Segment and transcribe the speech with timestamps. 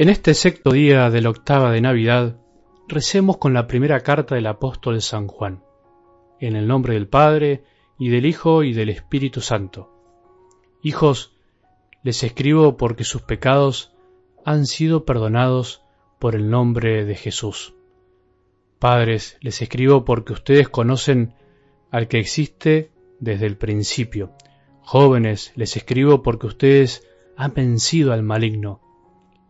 [0.00, 2.36] En este sexto día de la octava de Navidad,
[2.86, 5.64] recemos con la primera carta del apóstol San Juan,
[6.38, 7.64] en el nombre del Padre,
[7.98, 9.90] y del Hijo, y del Espíritu Santo.
[10.84, 11.34] Hijos,
[12.04, 13.92] les escribo porque sus pecados
[14.44, 15.82] han sido perdonados
[16.20, 17.74] por el nombre de Jesús.
[18.78, 21.34] Padres, les escribo porque ustedes conocen
[21.90, 24.30] al que existe desde el principio.
[24.80, 27.04] Jóvenes, les escribo porque ustedes
[27.36, 28.87] han vencido al maligno.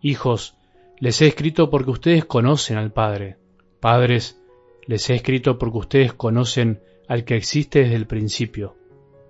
[0.00, 0.54] Hijos,
[0.98, 3.36] les he escrito porque ustedes conocen al Padre.
[3.80, 4.40] Padres,
[4.86, 8.76] les he escrito porque ustedes conocen al que existe desde el principio.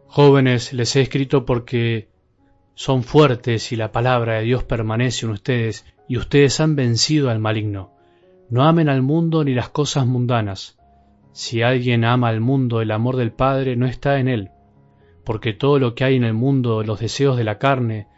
[0.07, 2.09] Jóvenes, les he escrito porque
[2.75, 7.39] son fuertes y la palabra de Dios permanece en ustedes y ustedes han vencido al
[7.39, 7.93] maligno.
[8.51, 10.79] No amen al mundo ni las cosas mundanas.
[11.33, 14.51] Si alguien ama al mundo, el amor del Padre no está en él,
[15.25, 18.09] porque todo lo que hay en el mundo, los deseos de la carne,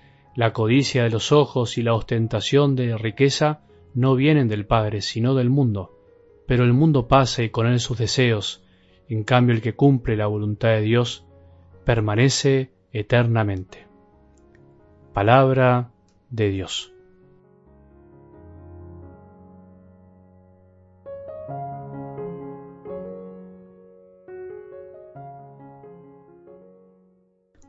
[0.41, 3.61] la codicia de los ojos y la ostentación de riqueza
[3.93, 5.99] no vienen del Padre, sino del mundo.
[6.47, 8.65] Pero el mundo pasa y con él sus deseos,
[9.11, 11.27] en cambio el que cumple la voluntad de Dios
[11.85, 13.87] permanece eternamente.
[15.13, 15.91] Palabra
[16.31, 16.95] de Dios.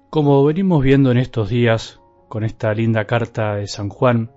[0.10, 2.01] Como venimos viendo en estos días,
[2.32, 4.32] con esta linda carta de San Juan,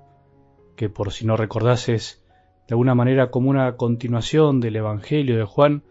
[0.74, 2.24] que por si no recordases,
[2.66, 5.84] de alguna manera como una continuación del Evangelio de Juan,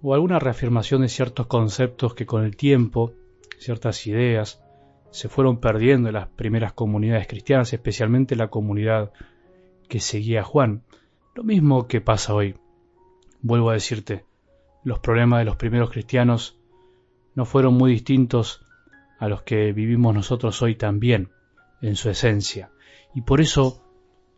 [0.00, 3.12] o alguna reafirmación de ciertos conceptos que con el tiempo,
[3.58, 4.64] ciertas ideas,
[5.10, 9.12] se fueron perdiendo en las primeras comunidades cristianas, especialmente la comunidad
[9.90, 10.84] que seguía a Juan.
[11.34, 12.56] Lo mismo que pasa hoy.
[13.42, 14.24] Vuelvo a decirte,
[14.84, 16.58] los problemas de los primeros cristianos
[17.34, 18.65] no fueron muy distintos
[19.18, 21.30] a los que vivimos nosotros hoy también,
[21.80, 22.70] en su esencia.
[23.14, 23.82] Y por eso,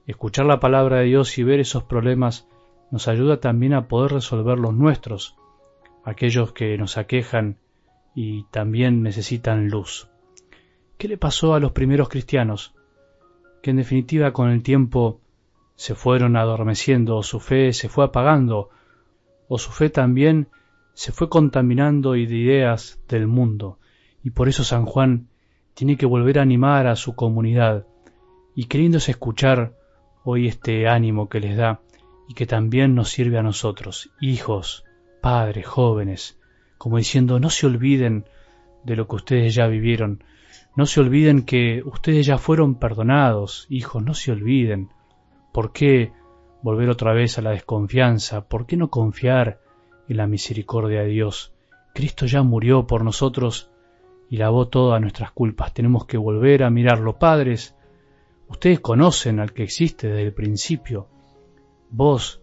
[0.06, 2.48] escuchar la palabra de Dios y ver esos problemas
[2.90, 5.36] nos ayuda también a poder resolver los nuestros,
[6.04, 7.58] aquellos que nos aquejan
[8.14, 10.08] y también necesitan luz.
[10.96, 12.74] ¿Qué le pasó a los primeros cristianos?
[13.62, 15.20] Que en definitiva con el tiempo
[15.76, 18.70] se fueron adormeciendo, o su fe se fue apagando,
[19.48, 20.48] o su fe también
[20.94, 23.78] se fue contaminando de ideas del mundo,
[24.22, 25.28] y por eso San Juan
[25.74, 27.86] tiene que volver a animar a su comunidad
[28.54, 29.74] y queriéndose escuchar
[30.24, 31.80] hoy este ánimo que les da
[32.28, 34.84] y que también nos sirve a nosotros, hijos,
[35.20, 36.38] padres, jóvenes,
[36.76, 38.24] como diciendo no se olviden
[38.84, 40.22] de lo que ustedes ya vivieron,
[40.78, 44.90] no se olviden que ustedes ya fueron perdonados, hijos, no se olviden.
[45.52, 46.12] ¿Por qué
[46.62, 48.48] volver otra vez a la desconfianza?
[48.48, 49.60] ¿Por qué no confiar
[50.08, 51.52] en la misericordia de Dios?
[51.94, 53.70] Cristo ya murió por nosotros
[54.30, 55.72] y lavó todas nuestras culpas.
[55.72, 57.18] Tenemos que volver a mirarlo.
[57.18, 57.74] Padres,
[58.48, 61.08] ustedes conocen al que existe desde el principio.
[61.90, 62.42] Vos,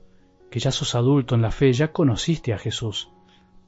[0.50, 3.12] que ya sos adulto en la fe, ya conociste a Jesús.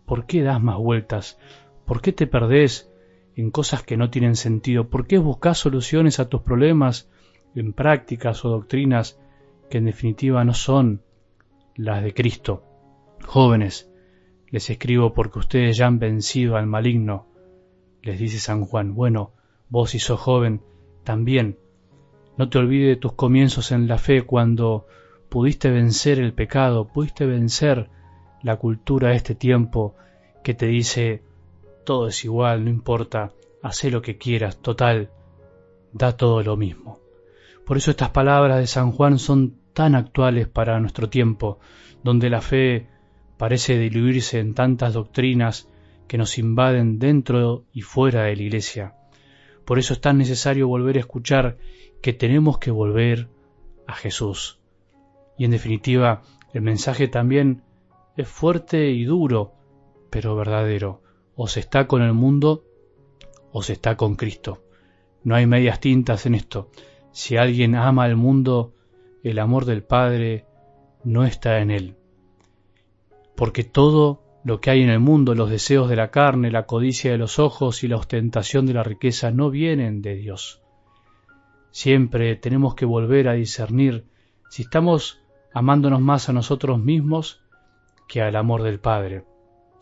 [0.05, 1.39] ¿Por qué das más vueltas?
[1.85, 2.91] ¿Por qué te perdés
[3.35, 4.89] en cosas que no tienen sentido?
[4.89, 7.09] ¿Por qué buscas soluciones a tus problemas
[7.55, 9.19] en prácticas o doctrinas
[9.69, 11.03] que en definitiva no son
[11.75, 12.63] las de Cristo?
[13.25, 13.91] Jóvenes,
[14.49, 17.27] les escribo porque ustedes ya han vencido al maligno
[18.03, 19.31] les dice San Juan, bueno,
[19.69, 20.61] vos si sos joven,
[21.03, 21.57] también,
[22.37, 24.85] no te olvides de tus comienzos en la fe cuando
[25.29, 27.89] pudiste vencer el pecado, pudiste vencer
[28.43, 29.95] la cultura de este tiempo
[30.43, 31.23] que te dice
[31.83, 33.31] todo es igual, no importa,
[33.63, 35.09] haz lo que quieras, total,
[35.93, 36.99] da todo lo mismo.
[37.65, 41.59] Por eso estas palabras de San Juan son tan actuales para nuestro tiempo,
[42.03, 42.87] donde la fe
[43.37, 45.69] parece diluirse en tantas doctrinas
[46.07, 48.95] que nos invaden dentro y fuera de la iglesia.
[49.65, 51.57] Por eso es tan necesario volver a escuchar
[52.01, 53.27] que tenemos que volver
[53.85, 54.59] a Jesús.
[55.37, 56.23] Y en definitiva,
[56.53, 57.63] el mensaje también
[58.15, 59.53] es fuerte y duro,
[60.09, 61.01] pero verdadero.
[61.35, 62.63] O se está con el mundo
[63.51, 64.63] o se está con Cristo.
[65.23, 66.69] No hay medias tintas en esto.
[67.11, 68.73] Si alguien ama al mundo,
[69.23, 70.45] el amor del Padre
[71.03, 71.95] no está en él.
[73.35, 77.11] Porque todo lo que hay en el mundo, los deseos de la carne, la codicia
[77.11, 80.61] de los ojos y la ostentación de la riqueza no vienen de Dios.
[81.71, 84.05] Siempre tenemos que volver a discernir
[84.49, 85.21] si estamos
[85.53, 87.41] amándonos más a nosotros mismos
[88.07, 89.25] que al amor del Padre.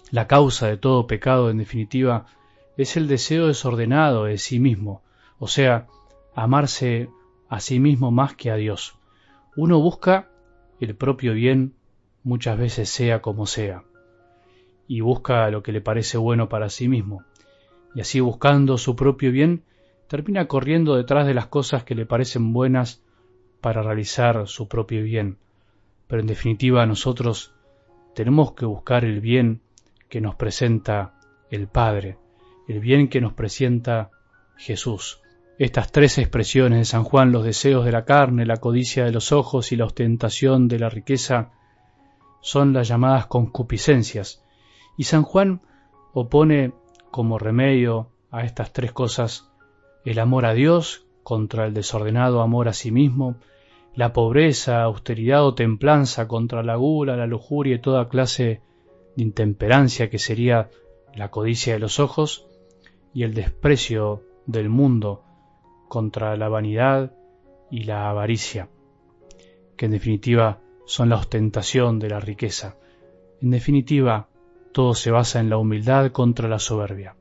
[0.10, 2.26] La causa de todo pecado, en definitiva,
[2.76, 5.04] es el deseo desordenado de sí mismo,
[5.38, 5.86] o sea,
[6.34, 7.08] amarse
[7.50, 8.98] a sí mismo más que a Dios.
[9.56, 10.32] Uno busca
[10.80, 11.76] el propio bien
[12.24, 13.84] muchas veces sea como sea
[14.88, 17.24] y busca lo que le parece bueno para sí mismo,
[17.94, 19.64] y así buscando su propio bien,
[20.08, 23.04] termina corriendo detrás de las cosas que le parecen buenas
[23.62, 25.38] para realizar su propio bien,
[26.08, 27.54] pero en definitiva nosotros
[28.14, 29.62] tenemos que buscar el bien
[30.10, 31.16] que nos presenta
[31.50, 32.18] el Padre,
[32.68, 34.12] el bien que nos presenta
[34.58, 35.22] Jesús.
[35.58, 39.32] Estas tres expresiones de San Juan, los deseos de la carne, la codicia de los
[39.32, 41.52] ojos y la ostentación de la riqueza,
[42.42, 44.45] son las llamadas concupiscencias.
[44.98, 45.62] Y San Juan
[46.14, 46.74] opone
[47.12, 49.52] como remedio a estas tres cosas
[50.04, 53.38] el amor a Dios contra el desordenado amor a sí mismo,
[53.96, 58.62] la pobreza, austeridad o templanza contra la gula, la lujuria y toda clase
[59.16, 60.70] de intemperancia que sería
[61.16, 62.48] la codicia de los ojos,
[63.14, 65.24] y el desprecio del mundo
[65.88, 67.14] contra la vanidad
[67.72, 68.70] y la avaricia,
[69.78, 72.78] que en definitiva son la ostentación de la riqueza.
[73.42, 74.28] En definitiva,
[74.76, 77.16] todo se basa en la humildad contra la soberbia.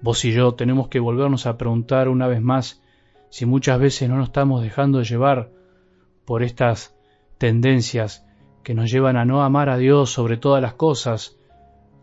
[0.00, 2.84] Vos y yo tenemos que volvernos a preguntar una vez más
[3.30, 5.50] si muchas veces no nos estamos dejando llevar
[6.24, 6.96] por estas
[7.38, 8.24] tendencias
[8.62, 11.36] que nos llevan a no amar a Dios sobre todas las cosas,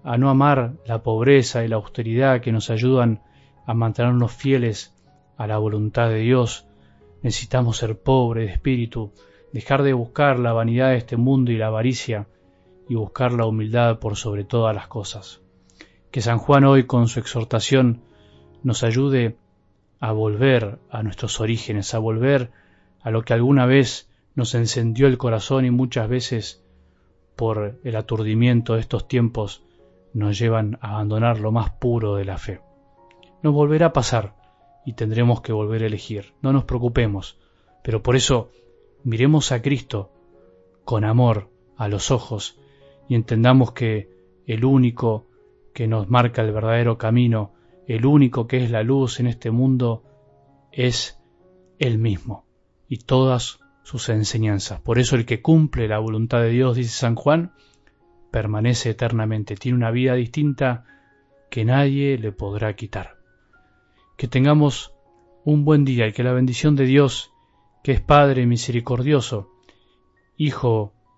[0.04, 3.22] a no amar la pobreza y la austeridad que nos ayudan
[3.66, 4.94] a mantenernos fieles
[5.38, 6.68] a la voluntad de Dios.
[7.22, 9.14] Necesitamos ser pobres de espíritu,
[9.54, 12.28] dejar de buscar la vanidad de este mundo y la avaricia
[12.90, 15.42] y buscar la humildad por sobre todas las cosas.
[16.12, 18.02] Que San Juan hoy con su exhortación
[18.64, 19.38] nos ayude
[20.00, 22.52] a volver a nuestros orígenes, a volver
[23.02, 26.64] a lo que alguna vez nos encendió el corazón y muchas veces
[27.36, 29.64] por el aturdimiento de estos tiempos
[30.14, 32.62] nos llevan a abandonar lo más puro de la fe.
[33.44, 34.36] Nos volverá a pasar
[34.86, 36.34] y tendremos que volver a elegir.
[36.42, 37.38] No nos preocupemos,
[37.84, 38.52] pero por eso
[39.04, 40.12] miremos a Cristo
[40.86, 42.60] con amor a los ojos
[43.08, 44.10] y entendamos que
[44.46, 45.28] el único
[45.74, 47.54] que nos marca el verdadero camino,
[47.88, 50.04] el único que es la luz en este mundo,
[50.72, 51.20] es
[51.80, 52.46] Él mismo
[52.88, 54.82] y todas sus enseñanzas.
[54.82, 57.54] Por eso el que cumple la voluntad de Dios, dice San Juan,
[58.32, 60.86] permanece eternamente, tiene una vida distinta
[61.50, 63.16] que nadie le podrá quitar.
[64.18, 64.94] Que tengamos
[65.46, 67.32] un buen día y que la bendición de Dios,
[67.84, 69.54] que es Padre misericordioso,
[70.40, 70.94] Hijo